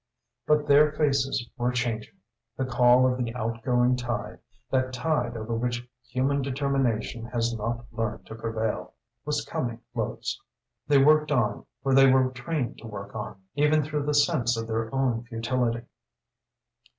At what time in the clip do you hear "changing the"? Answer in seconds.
1.71-2.65